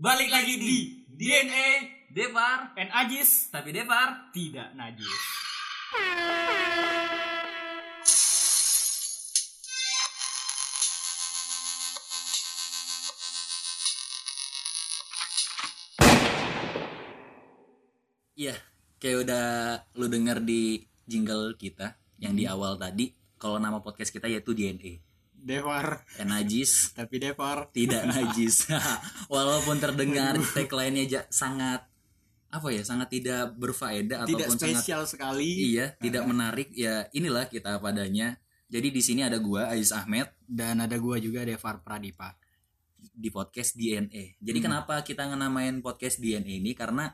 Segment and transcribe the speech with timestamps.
[0.00, 0.76] Balik lagi di
[1.12, 1.68] DNA
[2.08, 5.20] Devar, and Ajis tapi Devar tidak najis.
[18.40, 18.56] Iya,
[18.96, 19.48] kayak udah
[20.00, 23.12] lu denger di jingle kita yang di awal tadi.
[23.36, 25.09] Kalau nama podcast kita yaitu DNA.
[25.40, 28.68] Devar, And najis, tapi Devar tidak najis.
[29.32, 31.88] Walaupun terdengar tagline-nya ja- sangat
[32.46, 35.72] apa ya, sangat tidak berfaedah tidak ataupun sangat spesial sekali.
[35.72, 36.68] iya, tidak menarik.
[36.70, 38.36] Ya inilah kita padanya.
[38.66, 42.38] Jadi di sini ada gua Aziz Ahmed Dan ada gua juga Devar Pradipa.
[43.00, 44.36] di podcast DNA.
[44.36, 44.66] Jadi Hmm.
[44.66, 46.72] kenapa kita ngenamain podcast DNA ini?
[46.72, 47.08] Karena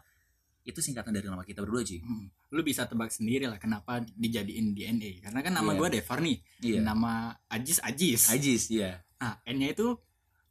[0.66, 2.02] itu singkatan dari nama kita berdua, Ji.
[2.02, 2.26] Hmm.
[2.50, 5.22] Lu bisa tebak sendiri lah kenapa dijadiin DNA.
[5.22, 5.78] Karena kan nama Iya.
[5.78, 6.36] gua Devar nih.
[6.58, 6.78] Iya.
[6.82, 7.12] Nama
[7.46, 8.22] Ajis Ajis.
[8.26, 8.98] Ajis, iya.
[9.16, 9.94] Ah, N-nya itu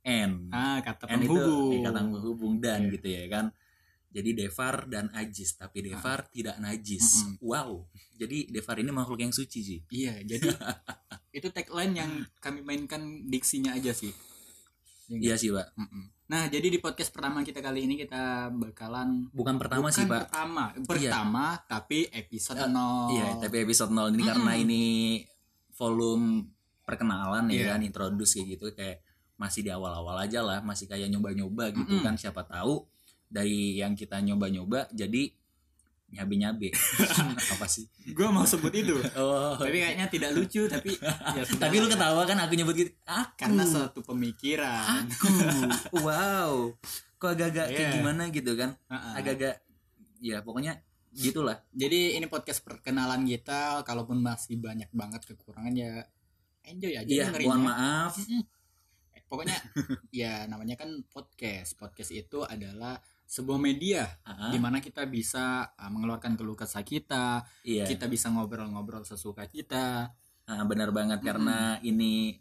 [0.06, 0.48] N.
[0.56, 1.36] ah kata N itu
[1.76, 2.94] eh, kata penghubung dan Iya.
[2.96, 3.46] gitu ya kan.
[4.16, 7.28] Jadi Devar dan Ajis, tapi Devar tidak najis.
[7.28, 7.36] Mm-mm.
[7.44, 7.84] Wow.
[8.16, 9.80] Jadi Devar ini makhluk yang suci sih.
[9.92, 10.48] Iya, jadi
[11.38, 14.16] itu tagline yang kami mainkan diksinya aja sih.
[15.12, 15.76] Iya sih, Pak.
[15.76, 16.15] Mm-mm.
[16.26, 20.22] Nah, jadi di podcast pertama kita kali ini kita bakalan Bukan pertama Bukan sih, Pak.
[20.26, 23.14] Pertama, pertama tapi episode Eh, 0.
[23.14, 24.64] Iya, tapi episode 0 ini karena Mm-mm.
[24.66, 24.84] ini
[25.72, 26.50] volume
[26.82, 27.66] perkenalan ya Iya.
[27.72, 28.98] kan, introduce kayak gitu kayak
[29.38, 32.88] masih di awal-awal aja lah, masih kayak nyoba-nyoba gitu kan siapa tahu
[33.26, 35.30] dari yang kita nyoba-nyoba jadi
[36.08, 36.70] nyabe-nyabe.
[37.54, 37.90] Apa sih?
[38.08, 38.96] Gue mau sebut itu.
[39.18, 39.58] Oh.
[39.58, 42.92] tapi kayaknya tidak lucu tapi ya Tapi lu ketawa kan aku nyebut gitu.
[43.04, 43.34] Aku.
[43.36, 45.06] karena suatu pemikiran.
[45.10, 45.28] aku.
[46.06, 46.72] wow.
[47.16, 47.96] Kok agak-agak kayak Iya.
[48.00, 48.76] gimana gitu kan?
[48.90, 49.60] Agak-agak
[50.20, 50.80] ya pokoknya
[51.12, 51.64] gitulah.
[51.72, 56.04] Jadi ini podcast perkenalan kita kalaupun masih banyak banget kekurangan ya
[56.66, 57.50] enjoy aja Iya, dengerinnya.
[57.50, 58.14] mohon maaf.
[59.14, 59.58] Eh, Pokoknya
[60.12, 61.76] ya namanya kan podcast.
[61.76, 67.42] Podcast itu adalah sebuah media Ah, di mana kita bisa uh, mengeluarkan keluh kesah kita,
[67.66, 67.84] iya.
[67.84, 70.14] kita bisa ngobrol-ngobrol sesuka kita.
[70.46, 71.30] Ah, benar banget Mm-mm.
[71.30, 72.38] karena ini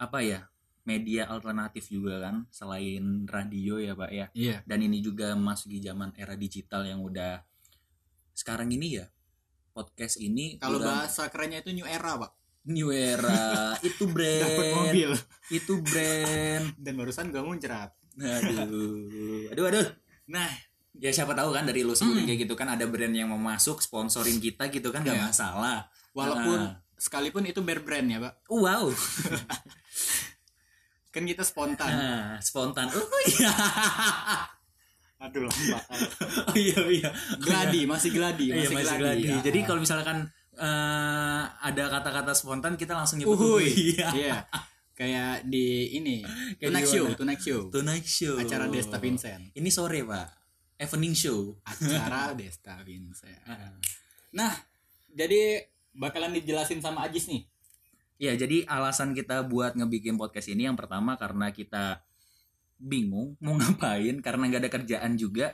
[0.00, 0.48] apa ya?
[0.88, 4.26] Media alternatif juga kan selain radio ya, Pak ya.
[4.32, 4.56] Iya.
[4.64, 7.44] Dan ini juga masuki zaman era digital yang udah
[8.32, 9.06] sekarang ini ya.
[9.70, 12.39] Podcast ini Kalau udah bahasa kerennya itu new era, Pak.
[12.62, 13.74] New era.
[13.80, 14.42] itu brand.
[14.42, 15.08] Dapat mobil
[15.48, 16.64] Itu brand.
[16.76, 17.88] dan barusan gak muncrat.
[18.14, 19.48] Aduh.
[19.48, 19.86] Aduh, aduh.
[20.26, 20.46] Nah,
[20.92, 22.26] Ya siapa tahu kan dari lu sebutin Mm.
[22.26, 25.24] kayak gitu kan ada brand yang mau masuk sponsorin kita gitu kan gak Iya.
[25.24, 25.78] masalah.
[26.10, 26.74] walaupun Ah.
[26.92, 28.32] sekalipun itu bear brand ya, Pak.
[28.48, 28.90] Wow.
[31.10, 31.86] Kan kita spontan.
[31.86, 32.86] Nah, spontan.
[32.86, 33.50] Oh iya.
[35.20, 35.84] Aduh, lambat.
[36.48, 37.08] Oh iya iya.
[37.36, 39.22] Gladi, masih gladi, Iya masih, masih gladi.
[39.22, 39.24] gladi.
[39.28, 39.40] Ah.
[39.42, 40.16] Jadi kalau misalkan
[40.52, 43.96] eh, ada kata-kata spontan kita langsung nyebut Uhuy.
[43.96, 44.08] Iya.
[44.18, 44.38] Iya.
[45.00, 46.20] Kayak di ini,
[46.60, 47.04] Kayak Tonight Show?
[47.16, 47.60] Tonight Show.
[47.72, 48.34] Tonight Show.
[48.36, 49.48] Acara Desta Vincent.
[49.56, 50.40] Ini sore pak.
[50.80, 51.60] Evening show.
[51.60, 53.44] Acara Desta Vincent.
[53.44, 53.76] Ah.
[54.32, 54.52] Nah,
[55.12, 57.44] jadi bakalan dijelasin sama Ajis nih.
[58.20, 62.04] Ya jadi alasan kita buat ngebikin podcast ini yang pertama karena kita
[62.80, 65.52] bingung mau ngapain karena nggak ada kerjaan juga.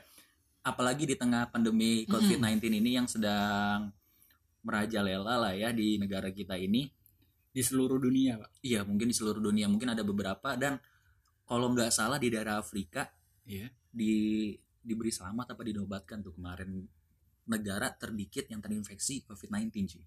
[0.66, 3.94] Apalagi di tengah pandemi COVID-19 ini yang sedang
[4.66, 6.90] merajalela lah ya di negara kita ini.
[7.56, 8.60] di seluruh dunia, Pak.
[8.60, 10.76] Iya mungkin di seluruh dunia mungkin ada beberapa dan
[11.48, 13.08] kalau nggak salah di daerah Afrika
[13.48, 13.72] Iya.
[13.88, 14.52] di
[14.86, 16.84] diberi selamat apa dinobatkan tuh kemarin
[17.46, 20.04] negara terdikit yang terinfeksi COVID-19 cuy.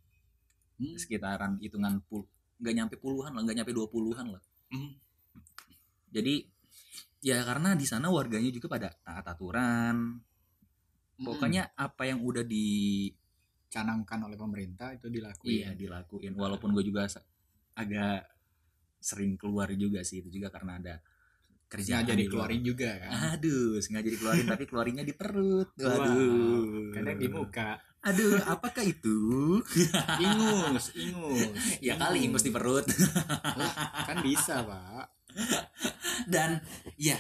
[0.79, 0.95] Hmm.
[0.99, 2.27] Sekitaran hitungan pul
[2.59, 4.43] nggak nyampe puluhan lah, nggak nyampe dua puluhan lah.
[4.71, 4.93] Hmm.
[6.11, 6.43] Jadi
[7.23, 10.19] ya karena di sana warganya juga pada taat aturan.
[11.19, 13.07] Pokoknya apa yang udah di
[13.69, 15.45] canangkan oleh pemerintah itu dilakuin.
[15.45, 16.33] iya dilakuin.
[16.33, 17.05] Walaupun gue juga
[17.73, 18.25] agak
[18.99, 20.95] sering keluar juga sih itu juga karena ada
[21.69, 22.49] kerjaan Sengaja di luar.
[22.49, 23.11] dikeluarin juga kan.
[23.37, 25.69] Aduh, sengaja dikeluarin tapi keluarinnya di perut.
[25.77, 26.89] Wah, Aduh.
[26.91, 27.77] Kadang di muka.
[27.99, 29.17] Aduh, apakah itu?
[30.25, 31.51] Ingus, ingus.
[31.77, 32.87] ya kali ingus di perut.
[33.53, 33.71] Lah,
[34.03, 35.05] kan bisa, Pak.
[36.25, 36.57] Dan
[36.95, 37.19] ya,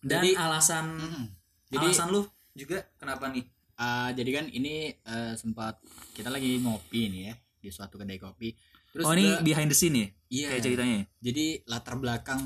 [0.00, 1.26] dan Jadi- alasan Hmm.
[1.68, 2.22] Jadi alasan lu
[2.52, 3.44] juga kenapa nih?
[3.82, 5.82] Ah, jadi kan ini eh, sempat
[6.14, 8.54] kita lagi ngopi nih ya di suatu kedai kopi.
[8.92, 10.08] Terus oh, ini gua- behind the scene ya?
[10.30, 10.46] iya.
[10.54, 11.00] Kayak ceritanya.
[11.18, 12.40] Jadi latar belakang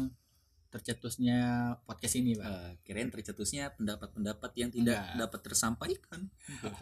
[0.70, 1.38] tercetusnya
[1.84, 2.46] podcast ini, Pak.
[2.46, 5.18] Eh, kirain tercetusnya pendapat-pendapat yang tidak Enggak.
[5.28, 6.20] dapat tersampaikan.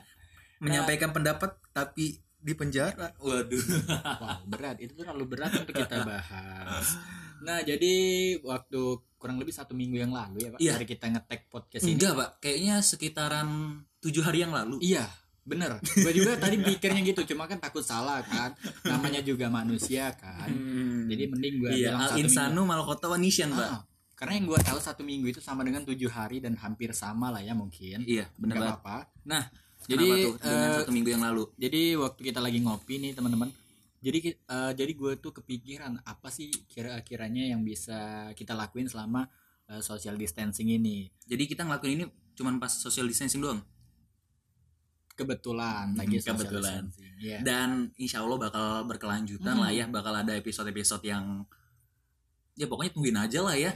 [0.65, 3.15] Menyampaikan pendapat tapi di penjara.
[3.17, 3.65] Waduh.
[4.23, 4.77] Wow, berat.
[4.83, 6.87] Itu terlalu berat untuk kita bahas.
[7.45, 7.95] Nah, jadi
[8.41, 8.81] waktu
[9.17, 10.73] kurang lebih satu minggu yang lalu ya, Pak, Iya.
[10.77, 11.97] dari kita ngetek podcast ini.
[11.97, 12.31] Enggak, Pak.
[12.45, 13.49] Kayaknya sekitaran
[14.05, 14.77] tujuh hari yang lalu.
[14.85, 15.09] Iya,
[15.49, 15.81] bener.
[15.81, 18.53] Gue juga tadi pikirnya gitu, cuma kan takut salah kan.
[18.85, 20.53] Namanya juga manusia kan.
[20.53, 21.09] Hmm.
[21.09, 23.65] Jadi mending gue iya, bilang al insanu mal kota wa nisyan, minggu.
[23.65, 23.73] Pak.
[23.73, 23.83] Ah,
[24.15, 27.43] karena yang gue tahu satu minggu itu sama dengan tujuh hari dan hampir sama lah
[27.43, 29.43] ya mungkin iya bener banget apa-apa nah
[29.85, 33.13] jadi jadi tuh dengan eh, satu minggu yang lalu jadi waktu kita lagi ngopi nih
[33.13, 33.51] teman-teman
[34.01, 39.27] jadi eh, jadi gue tuh kepikiran apa sih kira-kiranya yang bisa kita lakuin selama
[39.67, 42.05] eh, social distancing ini jadi kita ngelakuin ini
[42.39, 43.61] cuman pas social distancing doang
[45.15, 46.83] kebetulan Hmm, lagi social kebetulan.
[47.17, 47.39] Iya.
[47.41, 49.63] dan insya Allah bakal berkelanjutan Hmm.
[49.63, 51.47] lah ya bakal ada episode-episode yang
[52.53, 53.73] ya pokoknya tungguin aja lah ya.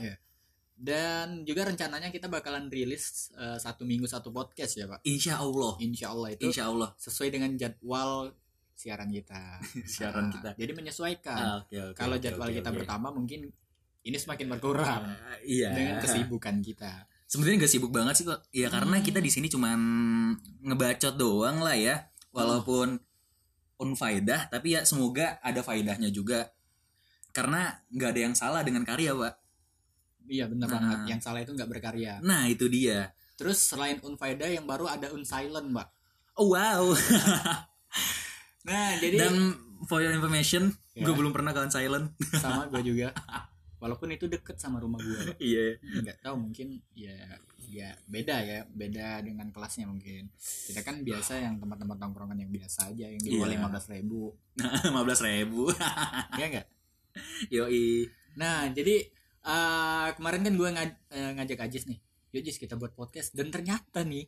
[0.74, 5.02] Dan juga rencananya kita bakalan rilis eh, satu minggu satu podcast ya pak?
[5.02, 5.74] Insya Allah.
[5.78, 6.94] Insya Allah itu insya Allah.
[6.96, 8.30] sesuai dengan jadwal
[8.72, 9.58] siaran kita.
[9.88, 10.50] Siaran Nah, kita.
[10.54, 11.34] jadi menyesuaikan.
[11.36, 12.78] Ah, oke, oke, kalau jadwal oke, kita oke.
[12.78, 13.40] bertambah mungkin
[14.00, 15.74] ini semakin berkurang Ah, iya.
[15.74, 18.40] dengan kesibukan kita sebenarnya nggak sibuk banget sih kok.
[18.50, 19.04] Ya karena Hmm.
[19.04, 19.78] kita di sini cuman
[20.62, 22.08] ngebacot doang lah ya.
[22.32, 22.96] Walaupun
[23.78, 26.50] unfaedah tapi ya semoga ada faedahnya juga.
[27.30, 29.34] Karena nggak ada yang salah dengan karya pak.
[30.26, 30.74] Iya benar Nah.
[30.74, 32.18] banget yang salah itu nggak berkarya.
[32.20, 33.12] Nah itu dia.
[33.36, 35.88] Terus selain unfaedah yang baru ada unsilent mbak.
[36.34, 36.90] Oh wow.
[38.64, 41.06] Nah jadi dan for your information Ya.
[41.06, 42.10] gue belum pernah kawan silent.
[42.34, 43.14] Sama gue juga
[43.78, 47.14] walaupun itu deket sama rumah gue iya nggak tahu mungkin ya
[47.68, 50.32] ya beda ya beda dengan kelasnya mungkin.
[50.38, 53.54] Kita kan biasa yang tempat-tempat tongkrongan yang biasa aja yang di bawah Iya.
[53.60, 54.32] lima belas ribu.
[54.88, 55.62] lima belas ribu.
[56.40, 56.66] Ya enggak
[57.48, 58.08] yoi.
[58.34, 59.04] Nah jadi
[59.44, 61.98] eh, kemarin kan gue ngaj- eh, ngajak Ajis nih.
[62.32, 63.32] Yuk Jis kita buat podcast.
[63.32, 64.24] Dan ternyata nih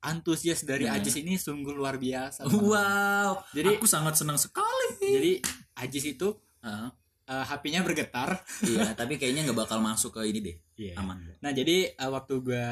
[0.00, 1.00] antusias dari Nah.
[1.00, 3.40] Ajis ini sungguh luar biasa wow.
[3.50, 5.32] Jadi aku sangat senang sekali jadi
[5.80, 6.28] Ajis itu
[6.60, 6.92] Ah,
[7.24, 10.98] eh, HP-nya bergetar iya tapi kayaknya nggak bakal masuk ke ini deh Iya.
[10.98, 12.66] aman Nah jadi eh, waktu gue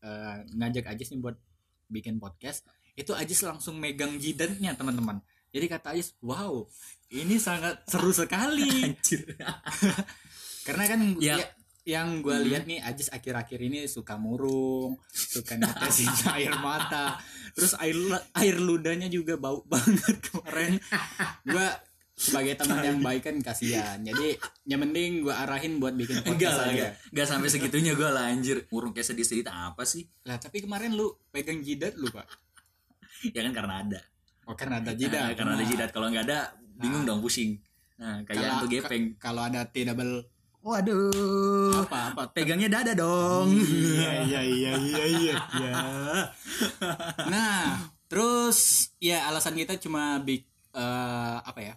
[0.00, 1.36] eh, ngajak Ajis nih buat
[1.88, 2.62] bikin podcast,
[2.94, 5.18] itu Ajis langsung megang jidatnya teman-teman.
[5.48, 6.68] Jadi kata Ajis, wow,
[7.08, 8.68] ini sangat seru sekali.
[8.84, 9.24] anjir
[10.66, 11.36] Karena kan Ya.
[11.38, 11.52] ya-
[11.88, 12.44] yang gue Hmm.
[12.44, 17.16] lihat nih Ajis akhir-akhir ini suka murung, suka netesin air mata,
[17.56, 17.96] terus air
[18.36, 20.76] air ludahnya juga bau banget kemarin.
[21.42, 21.64] Gue
[22.18, 24.02] sebagai teman yang baik kan kasihan.
[24.02, 24.34] Jadi
[24.66, 26.72] yang mending gue arahin buat bikin enggak podcast lah aja.
[26.74, 26.92] enggak.
[27.14, 28.66] Enggak sampai segitunya gue lah anjir.
[28.66, 30.10] Ngurung kayak sedih-sedih apa sih?
[30.26, 32.26] Lah tapi kemarin lu pegang jidat lu pak.
[33.30, 34.00] Ya kan karena ada.
[34.50, 35.88] Oh karena ada Nah, jidat karena ada Nah, jidat.
[35.94, 36.38] Kalau nggak ada
[36.74, 37.54] bingung dong pusing.
[38.02, 39.14] Nah kayak tuh gepeng.
[39.22, 40.26] Kalau ada T double
[40.58, 41.86] waduh.
[41.86, 42.22] Apa apa?
[42.34, 43.46] Pegangnya dada dong.
[43.54, 45.74] Iya iya iya iya iya Ya.
[47.32, 47.78] Nah
[48.10, 50.42] terus ya alasan kita cuma big
[50.72, 51.74] eh, apa ya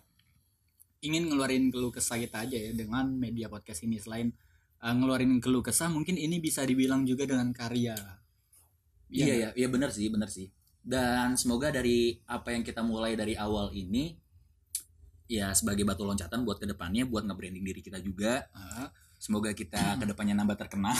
[1.02, 3.98] ingin ngeluarin keluh kesah kita aja ya dengan media podcast ini.
[3.98, 4.30] Selain
[4.82, 7.98] eh, ngeluarin keluh kesah mungkin ini bisa dibilang juga dengan karya.
[9.12, 10.48] Iya Iya ya iya benar sih benar sih.
[10.82, 14.16] Dan semoga dari apa yang kita mulai dari awal ini
[15.32, 18.48] ya sebagai batu loncatan buat ke depannya buat nge-branding diri kita juga.
[18.54, 18.90] Ah,
[19.22, 20.98] semoga kita ke depannya nambah terkenal.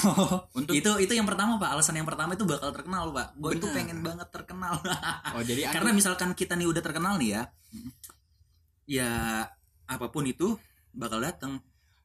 [0.58, 1.78] Untuk itu itu yang pertama pak.
[1.78, 3.38] Alasan yang pertama itu bakal terkenal pak.
[3.38, 3.76] Gue tuh Benar.
[3.78, 4.76] pengen banget terkenal.
[5.38, 7.44] Oh jadi karena misalkan kita nih udah terkenal nih ya
[8.92, 9.12] ya
[9.92, 10.56] apa pun itu
[10.96, 11.60] bakal datang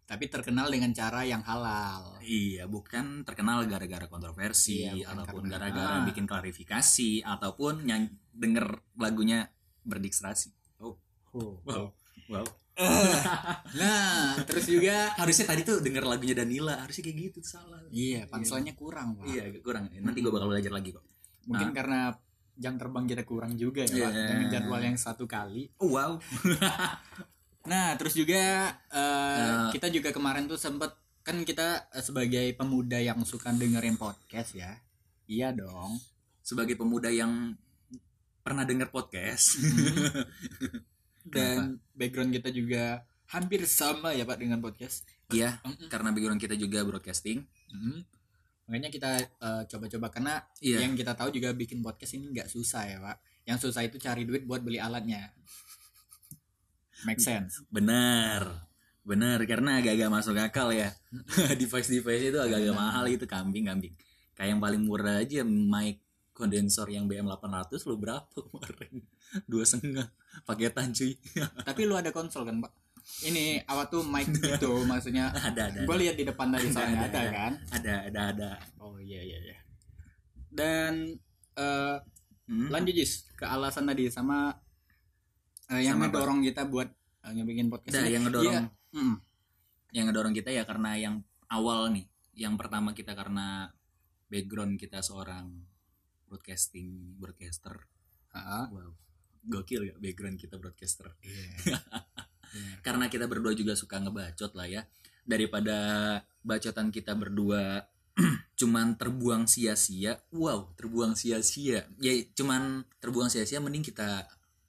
[0.06, 2.18] tapi terkenal dengan cara yang halal.
[2.22, 6.06] Iya bukan terkenal gara-gara kontroversi Iya, ataupun gara-gara Ah.
[6.06, 9.50] bikin klarifikasi ataupun yang denger lagunya
[9.82, 10.94] berdistrasi oh.
[11.66, 11.90] wow.
[12.30, 12.46] wow.
[13.74, 17.80] Nah, terus juga harusnya tadi tuh denger lagunya Danila harusnya kayak gitu salah.
[17.88, 19.24] Iya, panselnya kurang, Pak.
[19.26, 19.88] iya kurang.
[19.90, 21.02] Nanti gue bakal belajar lagi kok
[21.48, 22.12] Mungkin karena
[22.56, 24.28] jam terbang kita kurang juga ya, Pak, Iya.
[24.28, 25.72] dengan jadwal yang satu kali.
[25.80, 26.12] oh, wow
[27.66, 29.68] Nah, terus juga eh, Eh.
[29.72, 34.72] kita juga kemarin tuh sempet kan kita eh, sebagai pemuda yang suka dengerin podcast ya.
[35.26, 35.98] Iya dong.
[36.40, 37.58] sebagai pemuda yang
[38.38, 39.58] pernah denger podcast
[41.26, 45.02] Dan background kita juga hampir sama ya, Pak, dengan podcast.
[45.26, 45.90] iya Mm-mm.
[45.90, 47.98] karena background kita juga broadcasting Mm.
[48.66, 52.86] Makanya kita eh, coba-coba karena iya yang kita tahu juga bikin podcast ini nggak susah
[52.86, 53.16] ya, Pak.
[53.42, 55.34] Yang susah itu cari duit buat beli alatnya.
[57.04, 57.60] Make sense.
[57.68, 58.64] Benar.
[59.06, 60.90] Benar karena agak-agak masuk akal ya.
[61.60, 63.92] Device-device itu agak-agak mahal itu kambing-kambing.
[64.32, 66.00] Kayak yang paling murah aja mic
[66.32, 69.04] kondensor yang BM800 lu berapa kemarin?
[69.50, 70.08] Dua setengah
[70.44, 71.16] paketan cuy.
[71.68, 72.72] Tapi lu ada konsol kan, Pak?
[73.22, 75.30] Ini apa tuh mic itu maksudnya?
[75.30, 75.86] ada ada.
[75.86, 77.30] Gue lihat di depan tadi Ada, soalnya ada, ada, ada.
[77.30, 77.52] kan?
[77.70, 78.50] Ada ada ada.
[78.82, 79.56] Oh iya iya iya.
[80.50, 81.14] Dan
[81.54, 81.96] eh
[82.46, 82.70] Hmm?
[82.70, 84.54] lanjut Jis ke alasan tadi sama
[85.68, 86.14] eh, yang Sama apa?
[86.14, 86.88] ngedorong kita buat
[87.22, 88.12] eh, ngebikin podcast Nah, ini.
[88.14, 88.62] yang ngedorong Iya.
[88.94, 89.16] Mm.
[89.92, 91.14] yang ngedorong kita ya karena yang
[91.48, 92.06] awal nih.
[92.32, 93.70] Yang pertama kita karena
[94.26, 95.64] background kita seorang
[96.24, 97.86] broadcasting broadcaster.
[98.30, 98.92] Ah, Wow.
[99.42, 101.14] Gokil ya background kita broadcaster.
[101.22, 101.46] iya.
[102.46, 102.78] Iya.
[102.80, 104.86] karena kita berdua juga suka ngebacot lah ya
[105.26, 105.76] daripada
[106.40, 107.84] bacotan kita berdua
[108.60, 114.24] cuman terbuang sia-sia wow terbuang sia-sia ya cuman terbuang sia-sia mending kita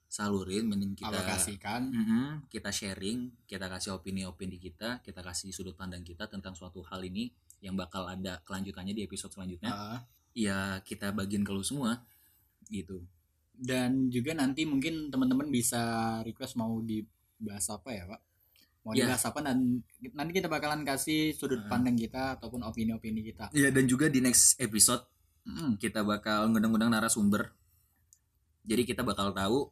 [0.07, 1.91] salurin mending kita alokasikan.
[1.91, 7.03] Mm-mm, kita sharing kita kasih opini-opini kita kita kasih sudut pandang kita tentang suatu hal
[7.03, 7.27] ini
[7.59, 9.69] yang bakal ada kelanjutannya di episode selanjutnya.
[9.71, 9.99] Ah,
[10.31, 12.07] ya kita bagiin ke lu semua
[12.67, 13.03] gitu.
[13.57, 15.81] Dan juga nanti mungkin teman-teman bisa
[16.21, 18.21] request mau dibahas apa ya pak?
[18.85, 19.03] Mau Ya.
[19.09, 19.83] dibahas apa dan
[20.15, 21.67] nanti kita bakalan kasih sudut Ah.
[21.67, 23.51] pandang kita ataupun opini-opini kita.
[23.51, 25.03] Ya dan juga di next episode
[25.47, 27.55] Mm, kita bakal ngundang-ngundang narasumber.
[28.67, 29.71] Jadi kita bakal tahu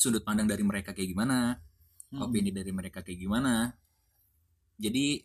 [0.00, 1.60] sudut pandang dari mereka kayak gimana
[2.08, 2.24] mm.
[2.24, 3.68] opini dari mereka kayak gimana.
[4.80, 5.20] Jadi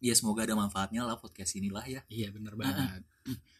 [0.00, 2.00] ya semoga ada manfaatnya lah podcast inilah ya.
[2.08, 3.04] Iya bener banget.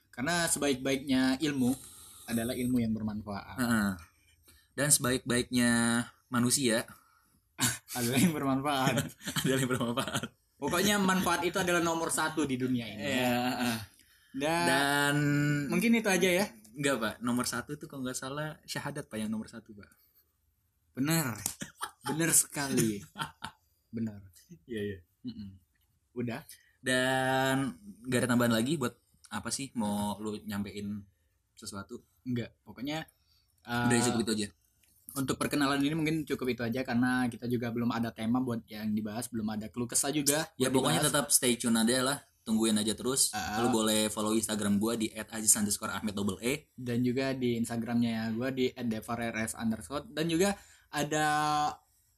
[0.08, 1.76] Karena sebaik-baiknya ilmu
[2.24, 3.60] adalah ilmu yang bermanfaat.
[4.72, 6.02] Dan sebaik-baiknya
[6.32, 6.88] manusia.
[7.94, 8.94] Adalah yang bermanfaat.
[9.46, 10.26] Adalah yang bermanfaat.
[10.58, 13.04] Pokoknya manfaat itu adalah nomor satu di dunia ini.
[13.04, 13.36] Ya
[14.34, 15.14] dan, dan
[15.70, 16.46] mungkin itu aja ya.
[16.74, 17.14] Enggak pak.
[17.22, 19.86] Nomor satu itu kalau nggak salah syahadat pak yang nomor satu pak
[20.94, 21.36] benar.
[22.06, 23.02] Benar sekali.
[23.90, 24.20] Benar.
[24.64, 24.98] Iya iya.
[26.14, 26.40] Udah?
[26.84, 27.74] Dan
[28.06, 28.94] nggak ada tambahan lagi buat
[29.32, 29.72] apa sih?
[29.74, 31.02] Mau lu nyampein
[31.58, 31.98] sesuatu?
[32.24, 33.04] Enggak pokoknya
[33.64, 34.48] uh, udah cukup itu aja.
[35.14, 38.90] untuk perkenalan ini mungkin cukup itu aja karena kita juga belum ada tema buat yang
[38.90, 41.14] dibahas belum ada keluh kesah juga ya pokoknya dibahas.
[41.14, 42.18] tetap stay tune aja lah.
[42.44, 43.32] Tungguin aja terus.
[43.32, 43.62] Ah.
[43.64, 50.04] lu boleh follow instagram gua di @aziz_ahmed_e dan juga di instagramnya gue di @devarrs underscore
[50.12, 50.52] dan juga
[50.94, 51.26] ada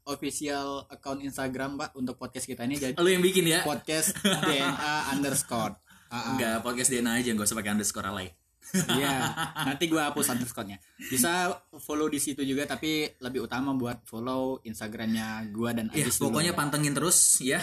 [0.05, 4.15] official account instagram pak untuk podcast kita ini jadi lu yang bikin ya podcast
[4.47, 5.75] dna underscore
[6.13, 6.37] ah.
[6.37, 8.31] enggak podcast DNA aja nggak usah pakai underscore alay
[8.67, 9.31] Iya,
[9.71, 10.83] nanti gua hapus underscore-nya.
[10.99, 16.19] Bisa follow di situ juga, tapi lebih utama buat follow Instagramnya gua dan ya Ajis
[16.19, 16.35] dulu.
[16.35, 17.63] pokoknya pantengin terus ya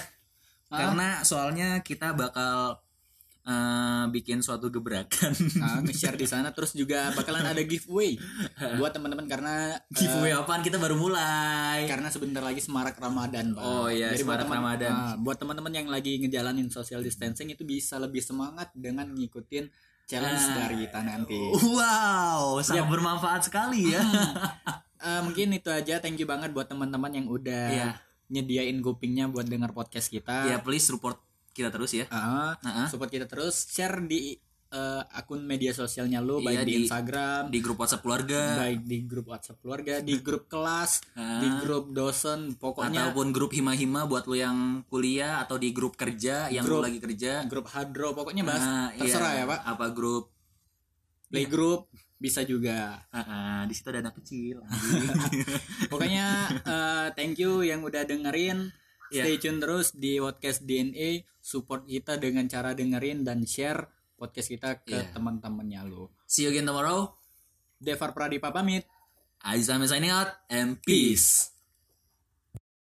[0.72, 0.89] Ah.
[0.89, 2.79] karena soalnya kita bakal
[3.44, 8.16] eh, bikin suatu gebrakan Nah, nge-share di sana terus juga bakalan ada giveaway
[8.76, 9.56] buat teman-teman karena
[9.90, 13.62] giveaway apaan kita baru mulai karena sebentar lagi semarak Ramadan, Pak.
[13.62, 14.92] Oh iya, buat semarak teman- Ramadan.
[14.92, 19.68] ah, buat teman-teman yang lagi ngejalanin social distancing itu bisa lebih semangat dengan ngikutin
[20.04, 20.56] challenge Ah.
[20.64, 21.40] dari kita nanti.
[21.74, 22.92] wow sangat Yap.
[22.92, 24.04] bermanfaat sekali ya
[25.00, 26.00] Eh, mungkin itu aja.
[26.00, 27.90] Thank you banget buat teman-teman yang udah Iya.
[28.30, 30.48] nyediain kupingnya buat dengar podcast kita.
[30.48, 31.20] ya please support
[31.53, 32.05] kita terus ya.
[32.10, 33.65] Ah, Nah, support kita terus.
[33.65, 34.33] Share di
[34.67, 38.41] eh, akun media sosialnya lu Iya, baik di, di- Instagram di grup WhatsApp keluarga.
[38.57, 41.38] baik di grup WhatsApp keluarga di grup kelas Ah.
[41.38, 46.50] di grup dosen pokoknya ataupun grup hima-hima buat lu yang kuliah atau di grup kerja
[46.50, 46.89] yang lu Grup.
[46.89, 47.45] lagi kerja.
[47.45, 49.39] grup hadro pokoknya bahas Nah, terserah iya.
[49.39, 49.60] ya pak.
[49.63, 50.33] Apa grup?
[51.29, 52.98] Play group bisa juga.
[53.10, 54.57] Ah, ah, di situ ada anak kecil.
[55.91, 56.25] Pokoknya
[56.63, 58.74] eh, thank you yang udah dengerin
[59.13, 59.24] Iya.
[59.24, 63.86] stay tune terus di podcast DNA support kita dengan cara dengerin dan share
[64.17, 65.13] podcast kita ke Iya.
[65.13, 67.13] teman-temannya lu see you again tomorrow.
[67.77, 68.88] Devar Pradipa pamit.
[69.43, 71.52] Aziz signing out and peace